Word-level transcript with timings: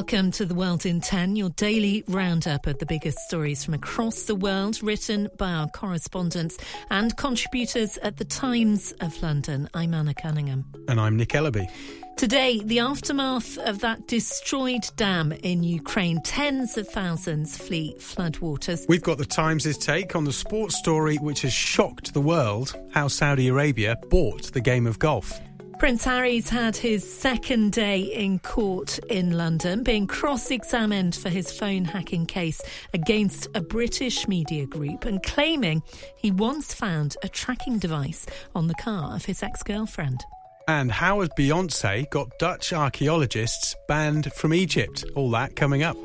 Welcome 0.00 0.30
to 0.30 0.46
The 0.46 0.54
World 0.54 0.86
in 0.86 1.02
10, 1.02 1.36
your 1.36 1.50
daily 1.50 2.02
roundup 2.08 2.66
of 2.66 2.78
the 2.78 2.86
biggest 2.86 3.18
stories 3.18 3.62
from 3.62 3.74
across 3.74 4.22
the 4.22 4.34
world, 4.34 4.82
written 4.82 5.28
by 5.36 5.52
our 5.52 5.68
correspondents 5.68 6.56
and 6.88 7.14
contributors 7.18 7.98
at 7.98 8.16
the 8.16 8.24
Times 8.24 8.92
of 9.02 9.22
London. 9.22 9.68
I'm 9.74 9.92
Anna 9.92 10.14
Cunningham. 10.14 10.64
And 10.88 10.98
I'm 10.98 11.18
Nick 11.18 11.28
Ellaby. 11.28 11.70
Today, 12.16 12.62
the 12.64 12.78
aftermath 12.78 13.58
of 13.58 13.80
that 13.80 14.08
destroyed 14.08 14.88
dam 14.96 15.32
in 15.32 15.62
Ukraine. 15.62 16.22
Tens 16.22 16.78
of 16.78 16.88
thousands 16.88 17.58
flee 17.58 17.94
floodwaters. 17.98 18.88
We've 18.88 19.02
got 19.02 19.18
the 19.18 19.26
Times' 19.26 19.76
take 19.76 20.16
on 20.16 20.24
the 20.24 20.32
sports 20.32 20.78
story 20.78 21.16
which 21.16 21.42
has 21.42 21.52
shocked 21.52 22.14
the 22.14 22.22
world 22.22 22.74
how 22.94 23.08
Saudi 23.08 23.48
Arabia 23.48 23.96
bought 24.08 24.50
the 24.54 24.62
game 24.62 24.86
of 24.86 24.98
golf. 24.98 25.38
Prince 25.80 26.04
Harry's 26.04 26.50
had 26.50 26.76
his 26.76 27.10
second 27.10 27.72
day 27.72 28.00
in 28.00 28.38
court 28.40 28.98
in 29.08 29.38
London, 29.38 29.82
being 29.82 30.06
cross 30.06 30.50
examined 30.50 31.16
for 31.16 31.30
his 31.30 31.50
phone 31.50 31.86
hacking 31.86 32.26
case 32.26 32.60
against 32.92 33.48
a 33.54 33.62
British 33.62 34.28
media 34.28 34.66
group 34.66 35.06
and 35.06 35.22
claiming 35.22 35.82
he 36.16 36.30
once 36.32 36.74
found 36.74 37.16
a 37.22 37.30
tracking 37.30 37.78
device 37.78 38.26
on 38.54 38.66
the 38.66 38.74
car 38.74 39.16
of 39.16 39.24
his 39.24 39.42
ex 39.42 39.62
girlfriend. 39.62 40.20
And 40.68 40.92
how 40.92 41.20
has 41.20 41.30
Beyonce 41.30 42.10
got 42.10 42.38
Dutch 42.38 42.74
archaeologists 42.74 43.74
banned 43.88 44.30
from 44.34 44.52
Egypt? 44.52 45.06
All 45.16 45.30
that 45.30 45.56
coming 45.56 45.82
up. 45.82 45.96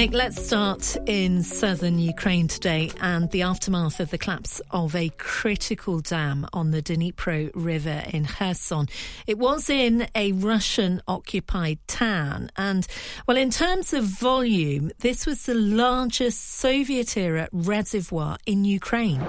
Nick, 0.00 0.14
let's 0.14 0.42
start 0.42 0.96
in 1.04 1.42
southern 1.42 1.98
Ukraine 1.98 2.48
today 2.48 2.90
and 3.02 3.30
the 3.32 3.42
aftermath 3.42 4.00
of 4.00 4.08
the 4.08 4.16
collapse 4.16 4.62
of 4.70 4.96
a 4.96 5.10
critical 5.18 6.00
dam 6.00 6.46
on 6.54 6.70
the 6.70 6.80
Dnipro 6.80 7.50
River 7.54 8.04
in 8.08 8.24
Kherson. 8.24 8.88
It 9.26 9.36
was 9.36 9.68
in 9.68 10.08
a 10.14 10.32
Russian 10.32 11.02
occupied 11.06 11.80
town, 11.86 12.50
and 12.56 12.86
well, 13.26 13.36
in 13.36 13.50
terms 13.50 13.92
of 13.92 14.04
volume, 14.04 14.90
this 15.00 15.26
was 15.26 15.44
the 15.44 15.52
largest 15.52 16.54
Soviet 16.54 17.14
era 17.18 17.50
reservoir 17.52 18.38
in 18.46 18.64
Ukraine. 18.64 19.20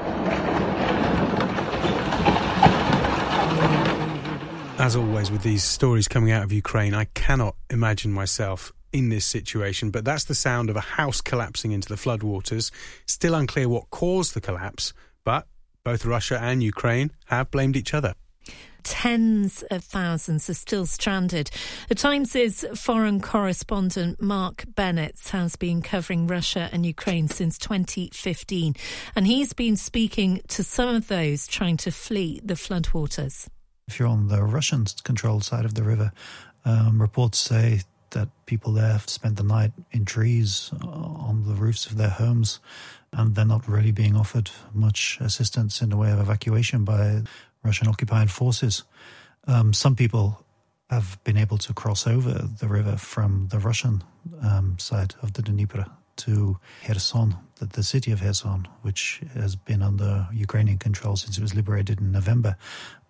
As 4.79 4.95
always, 4.95 5.29
with 5.29 5.43
these 5.43 5.65
stories 5.65 6.07
coming 6.07 6.31
out 6.31 6.45
of 6.45 6.53
Ukraine, 6.53 6.93
I 6.93 7.03
cannot 7.13 7.57
imagine 7.69 8.13
myself 8.13 8.71
in 8.93 9.09
this 9.09 9.25
situation, 9.25 9.91
but 9.91 10.05
that's 10.05 10.25
the 10.25 10.35
sound 10.35 10.69
of 10.69 10.75
a 10.75 10.81
house 10.81 11.21
collapsing 11.21 11.71
into 11.71 11.89
the 11.89 11.95
floodwaters. 11.95 12.71
Still 13.05 13.35
unclear 13.35 13.69
what 13.69 13.89
caused 13.89 14.33
the 14.33 14.41
collapse, 14.41 14.93
but 15.23 15.47
both 15.83 16.05
Russia 16.05 16.39
and 16.41 16.61
Ukraine 16.61 17.11
have 17.25 17.51
blamed 17.51 17.75
each 17.75 17.93
other. 17.93 18.13
Tens 18.83 19.63
of 19.69 19.83
thousands 19.83 20.49
are 20.49 20.55
still 20.55 20.85
stranded. 20.85 21.51
The 21.87 21.95
Times' 21.95 22.65
foreign 22.75 23.21
correspondent 23.21 24.21
Mark 24.21 24.65
Bennett 24.67 25.19
has 25.31 25.55
been 25.55 25.81
covering 25.81 26.25
Russia 26.25 26.67
and 26.71 26.85
Ukraine 26.85 27.27
since 27.27 27.57
2015, 27.59 28.75
and 29.15 29.27
he's 29.27 29.53
been 29.53 29.77
speaking 29.77 30.41
to 30.49 30.63
some 30.63 30.89
of 30.89 31.07
those 31.07 31.45
trying 31.45 31.77
to 31.77 31.91
flee 31.91 32.41
the 32.43 32.55
floodwaters. 32.55 33.47
If 33.87 33.99
you're 33.99 34.07
on 34.07 34.29
the 34.29 34.43
Russian 34.43 34.85
controlled 35.03 35.43
side 35.43 35.65
of 35.65 35.75
the 35.75 35.83
river, 35.83 36.11
um, 36.65 37.01
reports 37.01 37.37
say 37.37 37.81
that 38.11 38.29
people 38.45 38.73
there 38.73 38.91
have 38.91 39.09
spent 39.09 39.37
the 39.37 39.43
night 39.43 39.71
in 39.91 40.05
trees 40.05 40.71
uh, 40.81 40.87
on 40.87 41.43
the 41.45 41.53
roofs 41.53 41.85
of 41.85 41.97
their 41.97 42.09
homes, 42.09 42.59
and 43.13 43.35
they're 43.35 43.45
not 43.45 43.67
really 43.67 43.91
being 43.91 44.15
offered 44.15 44.51
much 44.73 45.17
assistance 45.21 45.81
in 45.81 45.89
the 45.89 45.97
way 45.97 46.11
of 46.11 46.19
evacuation 46.19 46.85
by 46.85 47.21
Russian 47.63 47.87
occupied 47.87 48.31
forces. 48.31 48.83
Um, 49.47 49.73
some 49.73 49.95
people 49.95 50.43
have 50.89 51.17
been 51.23 51.37
able 51.37 51.57
to 51.57 51.73
cross 51.73 52.05
over 52.05 52.31
the 52.31 52.67
river 52.67 52.97
from 52.97 53.47
the 53.49 53.59
Russian 53.59 54.03
um, 54.41 54.77
side 54.77 55.15
of 55.21 55.33
the 55.33 55.41
Dnieper 55.41 55.85
to 56.17 56.59
Kherson, 56.85 57.35
the, 57.55 57.65
the, 57.65 57.83
city 57.83 58.11
of 58.11 58.19
Kherson, 58.19 58.67
which 58.81 59.21
has 59.33 59.55
been 59.55 59.81
under 59.81 60.27
Ukrainian 60.33 60.77
control 60.77 61.15
since 61.15 61.37
it 61.37 61.41
was 61.41 61.55
liberated 61.55 61.99
in 61.99 62.11
November. 62.11 62.57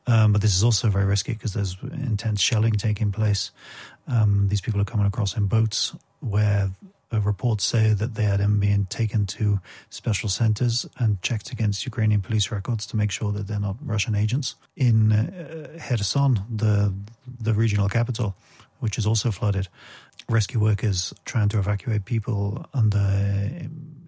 Um, 0.08 0.34
but 0.34 0.42
this 0.42 0.56
is 0.56 0.64
also 0.64 0.90
very 0.90 1.06
risky 1.06 1.34
because 1.34 1.54
there's 1.54 1.78
intense 1.82 2.42
shelling 2.42 2.74
taking 2.74 3.12
place. 3.12 3.52
Um, 4.08 4.48
these 4.48 4.62
people 4.62 4.82
are 4.82 4.86
coming 4.86 5.06
across 5.06 5.38
in 5.38 5.46
boats 5.46 5.96
where 6.20 6.72
reports 7.20 7.66
say 7.66 7.94
that 7.94 8.16
they 8.16 8.24
had 8.24 8.40
them 8.40 8.60
being 8.60 8.86
taken 8.86 9.26
to 9.26 9.60
special 9.90 10.30
centers 10.30 10.86
and 10.98 11.22
checked 11.22 11.52
against 11.52 11.86
Ukrainian 11.86 12.22
police 12.22 12.52
records 12.52 12.86
to 12.88 12.98
make 12.98 13.12
sure 13.12 13.32
that 13.34 13.48
they're 13.48 13.60
not 13.60 13.76
Russian 13.84 14.16
agents. 14.16 14.56
In 14.76 15.12
uh, 15.12 15.78
Kherson, 15.88 16.40
the 16.50 16.94
the 17.40 17.54
regional 17.54 17.90
capital, 17.90 18.36
which 18.80 18.98
is 18.98 19.06
also 19.06 19.32
flooded, 19.32 19.68
rescue 20.30 20.60
workers 20.60 21.14
trying 21.26 21.50
to 21.50 21.60
evacuate 21.60 22.06
people 22.06 22.66
under 22.74 23.06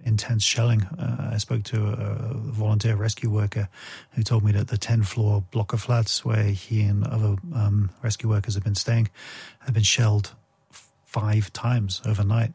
intense 0.06 0.44
shelling. 0.44 0.84
Uh, 0.84 1.32
I 1.34 1.38
spoke 1.38 1.64
to 1.64 1.88
a 1.88 2.34
volunteer 2.34 2.96
rescue 2.96 3.30
worker 3.30 3.70
who 4.12 4.24
told 4.24 4.44
me 4.44 4.52
that 4.54 4.68
the 4.68 4.78
10 4.78 5.04
floor 5.04 5.44
block 5.52 5.74
of 5.74 5.82
flats 5.82 6.24
where 6.26 6.44
he 6.44 6.82
and 6.82 7.06
other 7.06 7.36
um, 7.54 7.90
rescue 8.02 8.30
workers 8.30 8.56
have 8.56 8.64
been 8.64 8.76
staying 8.76 9.10
have 9.60 9.74
been 9.74 9.84
shelled 9.84 10.34
five 11.06 11.54
times 11.54 12.02
overnight. 12.06 12.54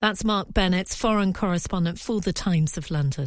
That's 0.00 0.24
Mark 0.24 0.52
Bennett, 0.52 0.90
foreign 0.90 1.32
correspondent 1.32 1.98
for 1.98 2.20
The 2.20 2.32
Times 2.32 2.76
of 2.76 2.90
London. 2.90 3.26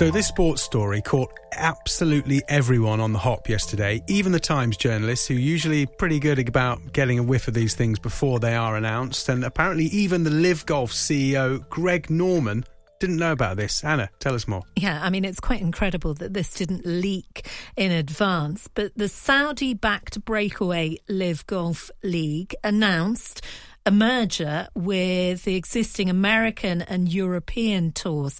So, 0.00 0.10
this 0.10 0.28
sports 0.28 0.62
story 0.62 1.02
caught 1.02 1.30
absolutely 1.52 2.40
everyone 2.48 3.00
on 3.00 3.12
the 3.12 3.18
hop 3.18 3.50
yesterday, 3.50 4.02
even 4.08 4.32
the 4.32 4.40
Times 4.40 4.78
journalists, 4.78 5.26
who 5.26 5.34
are 5.34 5.38
usually 5.38 5.84
pretty 5.84 6.18
good 6.18 6.38
about 6.38 6.94
getting 6.94 7.18
a 7.18 7.22
whiff 7.22 7.48
of 7.48 7.52
these 7.52 7.74
things 7.74 7.98
before 7.98 8.40
they 8.40 8.54
are 8.54 8.76
announced. 8.76 9.28
And 9.28 9.44
apparently, 9.44 9.84
even 9.88 10.24
the 10.24 10.30
Live 10.30 10.64
Golf 10.64 10.90
CEO, 10.90 11.68
Greg 11.68 12.08
Norman, 12.08 12.64
didn't 12.98 13.16
know 13.16 13.32
about 13.32 13.58
this. 13.58 13.84
Anna, 13.84 14.08
tell 14.20 14.34
us 14.34 14.48
more. 14.48 14.62
Yeah, 14.74 15.00
I 15.02 15.10
mean, 15.10 15.26
it's 15.26 15.38
quite 15.38 15.60
incredible 15.60 16.14
that 16.14 16.32
this 16.32 16.54
didn't 16.54 16.86
leak 16.86 17.46
in 17.76 17.92
advance. 17.92 18.68
But 18.72 18.92
the 18.96 19.08
Saudi 19.08 19.74
backed 19.74 20.24
breakaway 20.24 20.96
Live 21.10 21.46
Golf 21.46 21.90
League 22.02 22.54
announced 22.64 23.42
a 23.86 23.90
merger 23.90 24.68
with 24.74 25.44
the 25.44 25.56
existing 25.56 26.10
American 26.10 26.82
and 26.82 27.08
European 27.08 27.92
tours. 27.92 28.38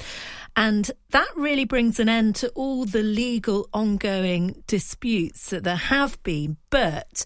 And 0.56 0.90
that 1.10 1.28
really 1.36 1.64
brings 1.64 2.00
an 2.00 2.08
end 2.08 2.36
to 2.36 2.48
all 2.50 2.84
the 2.84 3.02
legal 3.02 3.68
ongoing 3.72 4.62
disputes 4.66 5.50
that 5.50 5.64
there 5.64 5.76
have 5.76 6.22
been, 6.22 6.56
but 6.70 7.24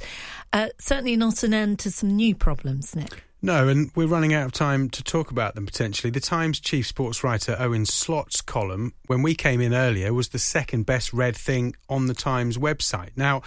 uh, 0.53 0.69
certainly 0.79 1.17
not 1.17 1.43
an 1.43 1.55
end 1.55 1.79
to 1.81 1.91
some 1.91 2.11
new 2.11 2.35
problems, 2.35 2.95
Nick. 2.95 3.25
No, 3.45 3.69
and 3.69 3.91
we're 3.95 4.07
running 4.07 4.33
out 4.33 4.47
of 4.47 4.53
time 4.53 4.89
to 4.89 5.05
talk 5.05 5.31
about 5.31 5.55
them 5.55 5.67
potentially. 5.67 6.11
The 6.11 6.19
Times 6.19 6.61
chief 6.61 6.87
sports 6.87 7.23
writer 7.23 7.55
Owen 7.59 7.85
Slot's 7.85 8.41
column, 8.41 8.95
when 9.07 9.21
we 9.21 9.35
came 9.35 9.61
in 9.61 9.75
earlier, 9.75 10.15
was 10.15 10.31
the 10.31 10.39
second 10.39 10.87
best 10.87 11.13
read 11.13 11.37
thing 11.37 11.77
on 11.87 12.07
the 12.07 12.15
Times 12.15 12.57
website. 12.57 13.11
Now, 13.17 13.43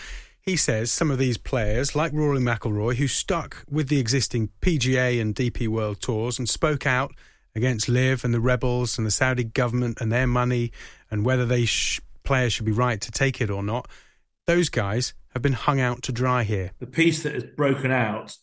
he 0.47 0.55
says 0.55 0.89
some 0.89 1.11
of 1.11 1.17
these 1.17 1.37
players, 1.37 1.93
like 1.93 2.13
Rory 2.13 2.39
McIlroy, 2.39 2.95
who 2.95 3.09
stuck 3.09 3.65
with 3.69 3.89
the 3.89 3.99
existing 3.99 4.49
PGA 4.61 5.21
and 5.21 5.35
DP 5.35 5.67
World 5.67 5.99
Tours 5.99 6.39
and 6.39 6.47
spoke 6.47 6.87
out 6.87 7.13
against 7.53 7.89
Live 7.89 8.23
and 8.23 8.33
the 8.33 8.39
rebels 8.39 8.97
and 8.97 9.05
the 9.05 9.11
Saudi 9.11 9.43
government 9.43 9.99
and 9.99 10.09
their 10.09 10.25
money 10.25 10.71
and 11.11 11.25
whether 11.25 11.45
they 11.45 11.65
sh- 11.65 11.99
players 12.23 12.53
should 12.53 12.65
be 12.65 12.71
right 12.71 13.01
to 13.01 13.11
take 13.11 13.41
it 13.41 13.49
or 13.49 13.61
not, 13.61 13.89
those 14.45 14.69
guys 14.69 15.13
have 15.33 15.41
been 15.41 15.51
hung 15.51 15.81
out 15.81 16.01
to 16.03 16.13
dry 16.13 16.43
here. 16.43 16.71
The 16.79 16.87
peace 16.87 17.23
that 17.23 17.33
has 17.33 17.43
broken 17.43 17.91
out 17.91 18.37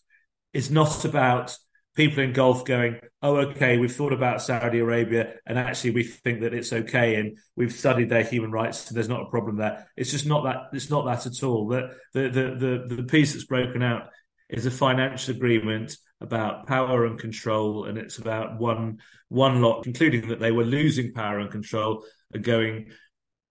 is 0.53 0.71
not 0.71 1.07
about 1.07 1.57
people 1.95 2.23
in 2.23 2.33
golf 2.33 2.65
going, 2.65 2.99
oh, 3.23 3.37
okay, 3.37 3.79
we've 3.79 3.95
thought 3.95 4.13
about 4.13 4.43
Saudi 4.43 4.81
Arabia 4.81 5.35
and 5.47 5.59
actually 5.59 5.93
we 5.93 6.03
think 6.03 6.41
that 6.41 6.55
it's 6.55 6.73
okay 6.73 7.17
and 7.17 7.39
we've 7.57 7.73
studied 7.73 8.09
their 8.09 8.25
human 8.25 8.51
rights, 8.51 8.79
so 8.81 8.95
there's 8.95 9.09
not 9.09 9.23
a 9.23 9.31
problem 9.31 9.57
there. 9.57 9.89
It's 9.97 10.11
just 10.11 10.27
not 10.27 10.45
that. 10.45 10.57
It's 10.73 10.91
not 10.91 11.05
that 11.07 11.27
at 11.27 11.43
all. 11.43 11.69
The 11.69 11.91
the 12.13 12.29
the 12.29 12.87
the, 12.89 12.97
the 12.97 13.03
peace 13.05 13.33
that's 13.33 13.45
broken 13.45 13.83
out 13.83 14.09
is 14.49 14.67
a 14.67 14.71
financial 14.71 15.35
agreement 15.35 15.97
about 16.21 16.67
power 16.67 17.07
and 17.07 17.19
control, 17.19 17.85
and 17.85 17.99
it's 17.99 18.19
about 18.19 18.59
one 18.59 18.99
one 19.29 19.63
lot 19.63 19.83
concluding 19.83 20.29
that 20.29 20.41
they 20.41 20.53
were 20.53 20.65
losing 20.65 21.13
power 21.13 21.39
and 21.39 21.51
control 21.51 22.05
and 22.33 22.45
going 22.45 22.91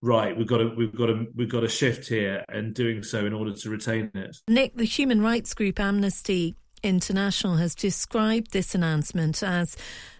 right 0.01 0.37
we've 0.37 0.47
got 0.47 0.57
to 0.57 0.73
we've 0.77 0.95
got 0.95 1.07
to 1.07 1.25
we've 1.35 1.49
got 1.49 1.61
to 1.61 1.67
shift 1.67 2.07
here 2.07 2.43
and 2.49 2.73
doing 2.73 3.01
so 3.03 3.25
in 3.25 3.33
order 3.33 3.53
to 3.53 3.69
retain 3.69 4.11
it 4.13 4.37
nick 4.47 4.75
the 4.75 4.83
human 4.83 5.21
rights 5.21 5.53
group 5.53 5.79
amnesty 5.79 6.55
International 6.83 7.55
has 7.55 7.73
described 7.73 8.51
this 8.51 8.75
announcement 8.75 9.41
as, 9.41 9.75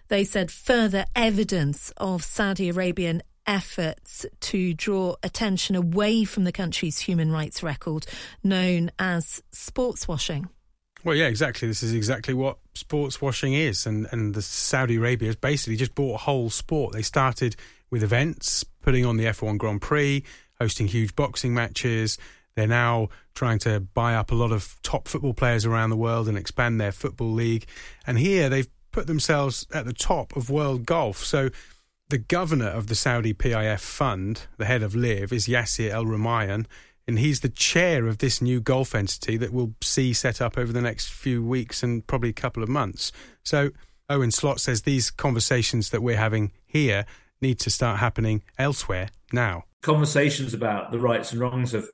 they 0.08 0.24
said, 0.24 0.50
further 0.50 1.04
evidence 1.14 1.92
of 1.96 2.24
Saudi 2.24 2.68
Arabian 2.70 3.22
efforts 3.46 4.24
to 4.40 4.74
draw 4.74 5.16
attention 5.22 5.76
away 5.76 6.24
from 6.24 6.44
the 6.44 6.52
country's 6.52 6.98
human 6.98 7.30
rights 7.30 7.62
record, 7.62 8.06
known 8.42 8.90
as 8.98 9.42
sports 9.52 10.08
washing. 10.08 10.48
Well, 11.04 11.14
yeah, 11.14 11.26
exactly. 11.26 11.68
This 11.68 11.82
is 11.82 11.92
exactly 11.92 12.32
what 12.32 12.58
sports 12.74 13.20
washing 13.20 13.52
is. 13.52 13.86
And, 13.86 14.06
and 14.10 14.34
the 14.34 14.40
Saudi 14.40 14.96
Arabia 14.96 15.28
has 15.28 15.36
basically 15.36 15.76
just 15.76 15.94
bought 15.94 16.14
a 16.14 16.18
whole 16.18 16.48
sport. 16.48 16.94
They 16.94 17.02
started 17.02 17.56
with 17.90 18.02
events, 18.02 18.64
putting 18.80 19.04
on 19.04 19.18
the 19.18 19.24
F1 19.24 19.58
Grand 19.58 19.82
Prix, 19.82 20.24
hosting 20.58 20.88
huge 20.88 21.14
boxing 21.14 21.52
matches. 21.52 22.16
They're 22.56 22.66
now 22.66 23.08
trying 23.34 23.58
to 23.60 23.80
buy 23.80 24.14
up 24.14 24.30
a 24.30 24.34
lot 24.34 24.52
of 24.52 24.76
top 24.82 25.08
football 25.08 25.34
players 25.34 25.66
around 25.66 25.90
the 25.90 25.96
world 25.96 26.28
and 26.28 26.38
expand 26.38 26.80
their 26.80 26.92
football 26.92 27.32
league. 27.32 27.66
And 28.06 28.18
here 28.18 28.48
they've 28.48 28.68
put 28.92 29.06
themselves 29.06 29.66
at 29.74 29.86
the 29.86 29.92
top 29.92 30.36
of 30.36 30.50
world 30.50 30.86
golf. 30.86 31.24
So 31.24 31.50
the 32.10 32.18
governor 32.18 32.68
of 32.68 32.86
the 32.86 32.94
Saudi 32.94 33.34
PIF 33.34 33.80
fund, 33.80 34.42
the 34.56 34.66
head 34.66 34.82
of 34.82 34.94
Live, 34.94 35.32
is 35.32 35.48
Yasir 35.48 35.90
Al 35.90 36.04
Rumayyan. 36.04 36.66
And 37.06 37.18
he's 37.18 37.40
the 37.40 37.48
chair 37.48 38.06
of 38.06 38.18
this 38.18 38.40
new 38.40 38.60
golf 38.60 38.94
entity 38.94 39.36
that 39.36 39.52
we'll 39.52 39.74
see 39.82 40.12
set 40.12 40.40
up 40.40 40.56
over 40.56 40.72
the 40.72 40.80
next 40.80 41.10
few 41.10 41.44
weeks 41.44 41.82
and 41.82 42.06
probably 42.06 42.30
a 42.30 42.34
couple 42.34 42.62
of 42.62 42.68
months. 42.68 43.12
So 43.42 43.70
Owen 44.08 44.30
Slot 44.30 44.60
says 44.60 44.82
these 44.82 45.10
conversations 45.10 45.90
that 45.90 46.02
we're 46.02 46.16
having 46.16 46.52
here 46.64 47.04
need 47.42 47.58
to 47.60 47.70
start 47.70 47.98
happening 47.98 48.42
elsewhere 48.58 49.10
now. 49.32 49.64
Conversations 49.82 50.54
about 50.54 50.92
the 50.92 50.98
rights 50.98 51.32
and 51.32 51.40
wrongs 51.40 51.74
of 51.74 51.90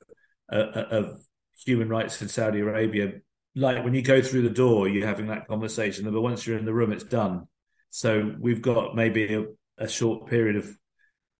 uh, 0.51 0.85
of 0.91 1.19
human 1.65 1.89
rights 1.89 2.21
in 2.21 2.27
Saudi 2.27 2.59
Arabia. 2.59 3.13
Like 3.55 3.83
when 3.83 3.93
you 3.93 4.01
go 4.01 4.21
through 4.21 4.43
the 4.43 4.49
door, 4.49 4.87
you're 4.87 5.07
having 5.07 5.27
that 5.27 5.47
conversation, 5.47 6.11
but 6.11 6.21
once 6.21 6.45
you're 6.45 6.57
in 6.57 6.65
the 6.65 6.73
room, 6.73 6.91
it's 6.91 7.03
done. 7.03 7.47
So 7.89 8.33
we've 8.39 8.61
got 8.61 8.95
maybe 8.95 9.33
a, 9.33 9.45
a 9.77 9.87
short 9.87 10.27
period 10.27 10.55
of 10.55 10.69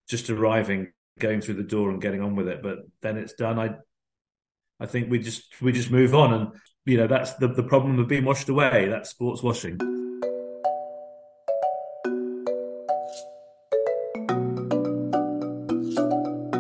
just 0.10 0.30
arriving, 0.30 0.92
going 1.20 1.40
through 1.42 1.56
the 1.56 1.64
door, 1.64 1.90
and 1.90 2.02
getting 2.02 2.22
on 2.22 2.36
with 2.36 2.50
it. 2.50 2.62
But 2.62 2.80
then 3.02 3.18
it's 3.18 3.34
done. 3.34 3.58
I 3.60 3.76
I 4.80 4.88
think 4.88 5.10
we 5.10 5.20
just 5.20 5.62
we 5.62 5.72
just 5.72 5.92
move 5.92 6.14
on, 6.14 6.34
and 6.34 6.48
you 6.86 6.98
know 6.98 7.08
that's 7.08 7.34
the 7.36 7.48
the 7.48 7.64
problem 7.64 8.00
of 8.00 8.08
being 8.08 8.26
washed 8.26 8.50
away. 8.50 8.88
That's 8.90 9.10
sports 9.10 9.42
washing. 9.42 10.01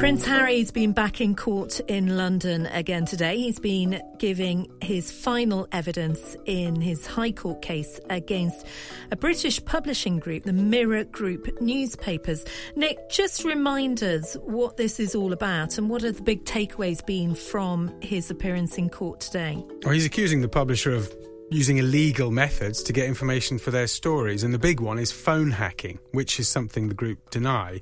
Prince 0.01 0.25
Harry's 0.25 0.71
been 0.71 0.93
back 0.93 1.21
in 1.21 1.35
court 1.35 1.79
in 1.81 2.17
London 2.17 2.65
again 2.65 3.05
today. 3.05 3.37
He's 3.37 3.59
been 3.59 4.01
giving 4.17 4.67
his 4.81 5.11
final 5.11 5.67
evidence 5.71 6.35
in 6.45 6.81
his 6.81 7.05
High 7.05 7.31
Court 7.31 7.61
case 7.61 7.99
against 8.09 8.65
a 9.11 9.15
British 9.15 9.63
publishing 9.63 10.17
group, 10.17 10.45
the 10.45 10.53
Mirror 10.53 11.03
Group 11.03 11.61
newspapers. 11.61 12.45
Nick, 12.75 13.11
just 13.11 13.45
remind 13.45 14.01
us 14.01 14.33
what 14.41 14.75
this 14.75 14.99
is 14.99 15.13
all 15.13 15.33
about 15.33 15.77
and 15.77 15.87
what 15.87 16.03
are 16.03 16.11
the 16.11 16.23
big 16.23 16.45
takeaways 16.45 17.05
been 17.05 17.35
from 17.35 17.93
his 18.01 18.31
appearance 18.31 18.79
in 18.79 18.89
court 18.89 19.19
today? 19.19 19.63
Well, 19.83 19.93
he's 19.93 20.07
accusing 20.07 20.41
the 20.41 20.49
publisher 20.49 20.95
of 20.95 21.13
using 21.51 21.77
illegal 21.77 22.31
methods 22.31 22.81
to 22.81 22.91
get 22.91 23.05
information 23.05 23.59
for 23.59 23.69
their 23.69 23.85
stories. 23.85 24.43
And 24.43 24.51
the 24.51 24.59
big 24.59 24.79
one 24.79 24.97
is 24.97 25.11
phone 25.11 25.51
hacking, 25.51 25.99
which 26.11 26.39
is 26.39 26.47
something 26.47 26.87
the 26.87 26.95
group 26.95 27.29
deny. 27.29 27.81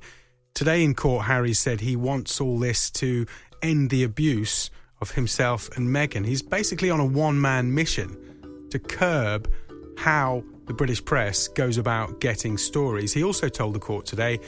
Today 0.54 0.84
in 0.84 0.94
court, 0.94 1.26
Harry 1.26 1.54
said 1.54 1.80
he 1.80 1.96
wants 1.96 2.40
all 2.40 2.58
this 2.58 2.90
to 2.92 3.26
end 3.62 3.90
the 3.90 4.04
abuse 4.04 4.70
of 5.00 5.12
himself 5.12 5.74
and 5.76 5.88
Meghan. 5.88 6.26
He's 6.26 6.42
basically 6.42 6.90
on 6.90 7.00
a 7.00 7.04
one 7.04 7.40
man 7.40 7.74
mission 7.74 8.16
to 8.70 8.78
curb 8.78 9.50
how 9.96 10.44
the 10.66 10.74
British 10.74 11.04
press 11.04 11.48
goes 11.48 11.78
about 11.78 12.20
getting 12.20 12.58
stories. 12.58 13.12
He 13.12 13.24
also 13.24 13.48
told 13.48 13.74
the 13.74 13.80
court 13.80 14.06
today 14.06 14.38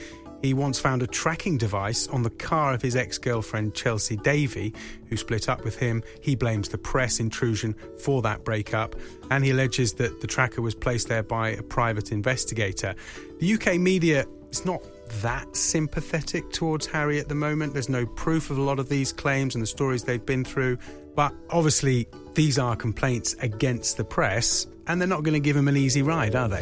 he 0.43 0.55
once 0.55 0.79
found 0.79 1.03
a 1.03 1.07
tracking 1.07 1.57
device 1.57 2.09
on 2.09 2.23
the 2.23 2.31
car 2.31 2.75
of 2.75 2.83
his 2.83 2.97
ex 2.97 3.17
girlfriend 3.17 3.75
Chelsea 3.75 4.17
Davy, 4.17 4.75
who 5.09 5.17
split 5.17 5.49
up 5.49 5.65
with 5.65 5.79
him. 5.79 6.03
He 6.21 6.35
blames 6.35 6.69
the 6.69 6.79
press 6.79 7.21
intrusion 7.21 7.77
for 8.01 8.23
that 8.23 8.45
breakup, 8.45 8.97
and 9.31 9.45
he 9.45 9.53
alleges 9.53 9.95
that 9.95 10.21
the 10.21 10.27
tracker 10.27 10.61
was 10.61 10.75
placed 10.75 11.09
there 11.09 11.23
by 11.23 11.51
a 11.51 11.63
private 11.63 12.11
investigator. 12.11 12.97
The 13.39 13.55
UK 13.55 13.79
media 13.79 14.27
is 14.51 14.65
not 14.65 14.83
that 15.21 15.55
sympathetic 15.57 16.51
towards 16.51 16.87
Harry 16.87 17.19
at 17.19 17.29
the 17.29 17.35
moment. 17.35 17.73
There's 17.73 17.89
no 17.89 18.07
proof 18.07 18.51
of 18.51 18.59
a 18.59 18.63
lot 18.63 18.79
of 18.79 18.89
these 18.89 19.13
claims 19.13 19.55
and 19.55 19.63
the 19.63 19.67
stories 19.67 20.05
they've 20.05 20.25
been 20.25 20.45
through. 20.45 20.79
But 21.15 21.35
obviously, 21.51 22.09
these 22.35 22.59
are 22.59 22.75
complaints 22.75 23.35
against 23.41 23.99
the 23.99 24.05
press, 24.05 24.67
and 24.87 25.01
they're 25.01 25.09
not 25.09 25.23
going 25.23 25.35
to 25.35 25.41
give 25.41 25.57
him 25.57 25.69
an 25.69 25.77
easy 25.77 26.03
ride, 26.03 26.35
are 26.35 26.49
they? 26.49 26.61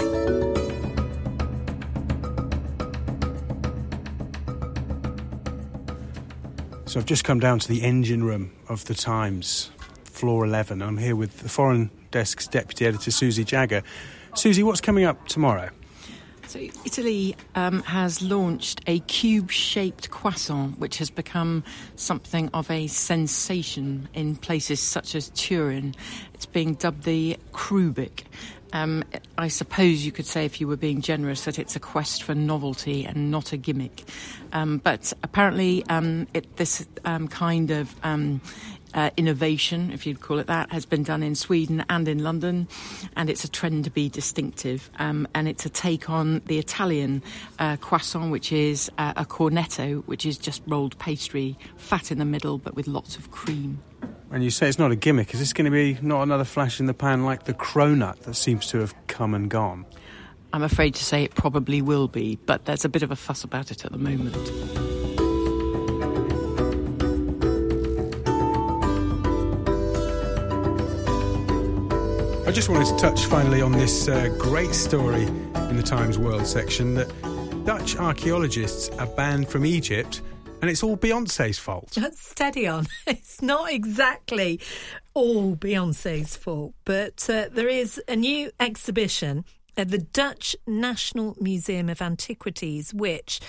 So 6.86 6.98
I've 6.98 7.06
just 7.06 7.22
come 7.22 7.38
down 7.38 7.60
to 7.60 7.68
the 7.68 7.82
engine 7.82 8.24
room 8.24 8.50
of 8.68 8.84
the 8.86 8.94
Times, 8.94 9.70
floor 10.02 10.44
11. 10.44 10.82
I'm 10.82 10.96
here 10.96 11.14
with 11.14 11.38
the 11.38 11.48
Foreign 11.48 11.88
Desk's 12.10 12.48
Deputy 12.48 12.84
Editor, 12.84 13.12
Susie 13.12 13.44
Jagger. 13.44 13.84
Susie, 14.34 14.64
what's 14.64 14.80
coming 14.80 15.04
up 15.04 15.28
tomorrow? 15.28 15.70
So, 16.50 16.58
Italy 16.84 17.36
um, 17.54 17.80
has 17.84 18.22
launched 18.22 18.80
a 18.88 18.98
cube 18.98 19.52
shaped 19.52 20.10
croissant, 20.10 20.80
which 20.80 20.98
has 20.98 21.08
become 21.08 21.62
something 21.94 22.50
of 22.52 22.68
a 22.72 22.88
sensation 22.88 24.08
in 24.14 24.34
places 24.34 24.80
such 24.80 25.14
as 25.14 25.28
Turin. 25.36 25.94
It's 26.34 26.46
being 26.46 26.74
dubbed 26.74 27.04
the 27.04 27.36
Krubik. 27.52 28.24
Um, 28.72 29.04
I 29.36 29.48
suppose 29.48 30.04
you 30.04 30.12
could 30.12 30.26
say, 30.26 30.44
if 30.44 30.60
you 30.60 30.68
were 30.68 30.76
being 30.76 31.00
generous, 31.00 31.44
that 31.44 31.58
it's 31.58 31.76
a 31.76 31.80
quest 31.80 32.22
for 32.22 32.34
novelty 32.34 33.04
and 33.04 33.30
not 33.30 33.52
a 33.52 33.56
gimmick. 33.56 34.04
Um, 34.52 34.78
but 34.78 35.12
apparently, 35.22 35.84
um, 35.88 36.26
it, 36.34 36.56
this 36.56 36.86
um, 37.04 37.28
kind 37.28 37.70
of 37.70 37.94
um, 38.04 38.40
uh, 38.94 39.10
innovation, 39.16 39.90
if 39.92 40.06
you'd 40.06 40.20
call 40.20 40.38
it 40.38 40.46
that, 40.46 40.72
has 40.72 40.86
been 40.86 41.02
done 41.02 41.22
in 41.22 41.34
Sweden 41.34 41.84
and 41.88 42.08
in 42.08 42.22
London, 42.22 42.68
and 43.16 43.30
it's 43.30 43.44
a 43.44 43.48
trend 43.48 43.84
to 43.84 43.90
be 43.90 44.08
distinctive. 44.08 44.90
Um, 44.98 45.28
and 45.34 45.48
it's 45.48 45.66
a 45.66 45.70
take 45.70 46.10
on 46.10 46.42
the 46.46 46.58
Italian 46.58 47.22
uh, 47.58 47.76
croissant, 47.76 48.30
which 48.30 48.52
is 48.52 48.90
uh, 48.98 49.12
a 49.16 49.24
cornetto, 49.24 50.04
which 50.06 50.26
is 50.26 50.38
just 50.38 50.62
rolled 50.66 50.98
pastry, 50.98 51.56
fat 51.76 52.10
in 52.10 52.18
the 52.18 52.24
middle, 52.24 52.58
but 52.58 52.74
with 52.74 52.86
lots 52.86 53.16
of 53.16 53.30
cream. 53.30 53.80
And 54.32 54.44
you 54.44 54.50
say 54.50 54.68
it's 54.68 54.78
not 54.78 54.92
a 54.92 54.96
gimmick. 54.96 55.34
Is 55.34 55.40
this 55.40 55.52
going 55.52 55.64
to 55.64 55.70
be 55.70 55.98
not 56.00 56.22
another 56.22 56.44
flash 56.44 56.78
in 56.78 56.86
the 56.86 56.94
pan 56.94 57.24
like 57.24 57.44
the 57.44 57.54
cronut 57.54 58.20
that 58.20 58.34
seems 58.34 58.68
to 58.68 58.78
have 58.78 58.94
come 59.08 59.34
and 59.34 59.50
gone? 59.50 59.84
I'm 60.52 60.62
afraid 60.62 60.94
to 60.94 61.04
say 61.04 61.24
it 61.24 61.34
probably 61.34 61.82
will 61.82 62.06
be, 62.06 62.38
but 62.46 62.64
there's 62.64 62.84
a 62.84 62.88
bit 62.88 63.02
of 63.02 63.10
a 63.10 63.16
fuss 63.16 63.42
about 63.42 63.70
it 63.70 63.84
at 63.84 63.92
the 63.92 63.98
moment. 63.98 64.36
I 72.46 72.52
just 72.52 72.68
wanted 72.68 72.86
to 72.86 72.96
touch 72.96 73.26
finally 73.26 73.62
on 73.62 73.72
this 73.72 74.08
uh, 74.08 74.28
great 74.38 74.74
story 74.74 75.22
in 75.22 75.76
the 75.76 75.84
Times 75.84 76.18
World 76.18 76.46
section 76.46 76.94
that 76.94 77.08
Dutch 77.64 77.96
archaeologists 77.96 78.88
are 78.98 79.06
banned 79.06 79.48
from 79.48 79.64
Egypt 79.64 80.22
And 80.60 80.70
it's 80.70 80.82
all 80.82 80.96
Beyonce's 80.96 81.58
fault. 81.58 81.96
Steady 82.12 82.66
on. 82.66 82.86
It's 83.06 83.40
not 83.40 83.72
exactly 83.72 84.60
all 85.14 85.56
Beyonce's 85.56 86.36
fault, 86.36 86.74
but 86.84 87.28
uh, 87.30 87.48
there 87.50 87.68
is 87.68 88.00
a 88.06 88.16
new 88.16 88.50
exhibition 88.60 89.44
at 89.76 89.88
the 89.88 89.98
Dutch 89.98 90.54
National 90.66 91.36
Museum 91.40 91.88
of 91.88 92.02
Antiquities, 92.02 92.92
which 92.92 93.40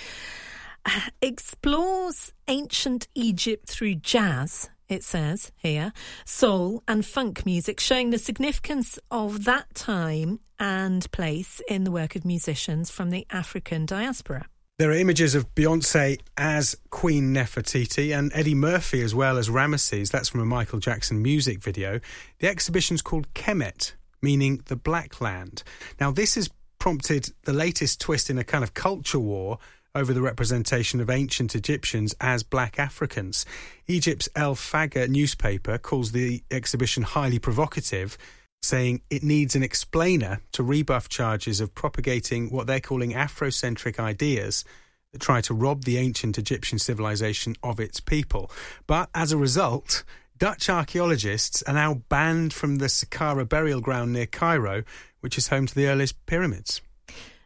uh, 0.86 1.10
explores 1.20 2.32
ancient 2.48 3.08
Egypt 3.14 3.68
through 3.68 3.96
jazz. 3.96 4.70
It 4.88 5.04
says 5.04 5.52
here, 5.56 5.92
soul 6.24 6.82
and 6.86 7.04
funk 7.04 7.46
music, 7.46 7.80
showing 7.80 8.10
the 8.10 8.18
significance 8.18 8.98
of 9.10 9.44
that 9.44 9.74
time 9.74 10.40
and 10.58 11.10
place 11.12 11.60
in 11.68 11.84
the 11.84 11.90
work 11.90 12.14
of 12.14 12.24
musicians 12.24 12.90
from 12.90 13.10
the 13.10 13.26
African 13.30 13.86
diaspora. 13.86 14.46
There 14.82 14.90
are 14.90 14.94
images 14.94 15.36
of 15.36 15.54
Beyonce 15.54 16.18
as 16.36 16.76
Queen 16.90 17.32
Nefertiti 17.32 18.18
and 18.18 18.32
Eddie 18.34 18.56
Murphy 18.56 19.00
as 19.00 19.14
well 19.14 19.38
as 19.38 19.48
Ramesses. 19.48 20.10
That's 20.10 20.28
from 20.28 20.40
a 20.40 20.44
Michael 20.44 20.80
Jackson 20.80 21.22
music 21.22 21.62
video. 21.62 22.00
The 22.40 22.48
exhibition's 22.48 23.00
called 23.00 23.32
Kemet, 23.32 23.92
meaning 24.22 24.60
the 24.66 24.74
Black 24.74 25.20
Land. 25.20 25.62
Now, 26.00 26.10
this 26.10 26.34
has 26.34 26.50
prompted 26.80 27.28
the 27.44 27.52
latest 27.52 28.00
twist 28.00 28.28
in 28.28 28.38
a 28.38 28.42
kind 28.42 28.64
of 28.64 28.74
culture 28.74 29.20
war 29.20 29.60
over 29.94 30.12
the 30.12 30.20
representation 30.20 31.00
of 31.00 31.08
ancient 31.08 31.54
Egyptians 31.54 32.12
as 32.20 32.42
black 32.42 32.76
Africans. 32.80 33.46
Egypt's 33.86 34.28
El 34.34 34.56
Fagr 34.56 35.08
newspaper 35.08 35.78
calls 35.78 36.10
the 36.10 36.42
exhibition 36.50 37.04
highly 37.04 37.38
provocative, 37.38 38.18
saying 38.62 39.02
it 39.10 39.22
needs 39.22 39.54
an 39.54 39.62
explainer 39.62 40.40
to 40.52 40.62
rebuff 40.62 41.08
charges 41.08 41.60
of 41.60 41.74
propagating 41.74 42.50
what 42.50 42.66
they're 42.66 42.80
calling 42.80 43.12
Afrocentric 43.12 43.98
ideas 43.98 44.64
that 45.12 45.20
try 45.20 45.40
to 45.42 45.54
rob 45.54 45.84
the 45.84 45.98
ancient 45.98 46.38
Egyptian 46.38 46.78
civilization 46.78 47.56
of 47.62 47.80
its 47.80 48.00
people. 48.00 48.50
But 48.86 49.10
as 49.14 49.32
a 49.32 49.36
result, 49.36 50.04
Dutch 50.38 50.68
archaeologists 50.70 51.62
are 51.64 51.74
now 51.74 52.02
banned 52.08 52.52
from 52.52 52.76
the 52.76 52.86
Saqqara 52.86 53.48
burial 53.48 53.80
ground 53.80 54.12
near 54.12 54.26
Cairo, 54.26 54.84
which 55.20 55.36
is 55.36 55.48
home 55.48 55.66
to 55.66 55.74
the 55.74 55.86
earliest 55.86 56.24
pyramids. 56.26 56.80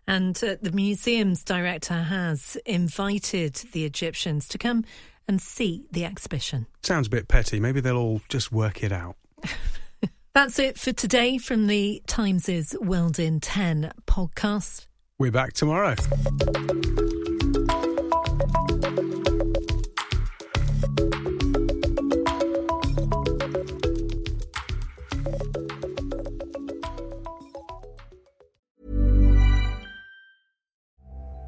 And 0.06 0.42
uh, 0.44 0.56
the 0.62 0.70
museum's 0.70 1.42
director 1.42 1.94
has 1.94 2.56
invited 2.64 3.54
the 3.73 3.85
Egyptians 3.85 4.46
to 4.49 4.58
come 4.58 4.85
and 5.26 5.42
see 5.42 5.87
the 5.90 6.04
exhibition. 6.04 6.66
Sounds 6.82 7.08
a 7.08 7.11
bit 7.11 7.26
petty. 7.26 7.58
Maybe 7.58 7.80
they'll 7.80 7.96
all 7.96 8.20
just 8.28 8.52
work 8.52 8.85
it 8.85 8.92
out. 8.92 9.16
That's 10.37 10.59
it 10.59 10.78
for 10.78 10.93
today 10.93 11.38
from 11.38 11.66
the 11.66 12.02
Times' 12.07 12.76
World 12.78 13.19
in 13.19 13.40
10 13.40 13.90
podcast. 14.07 14.87
We're 15.19 15.31
back 15.31 15.55
tomorrow. 15.55 15.95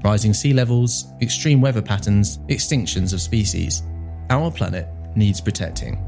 rising 0.02 0.32
sea 0.32 0.54
levels, 0.54 1.04
extreme 1.20 1.60
weather 1.60 1.82
patterns, 1.82 2.38
extinctions 2.48 3.12
of 3.12 3.20
species. 3.20 3.82
Our 4.30 4.50
planet 4.50 4.88
needs 5.14 5.42
protecting. 5.42 6.07